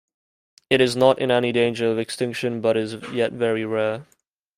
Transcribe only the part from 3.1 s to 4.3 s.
yet very rare.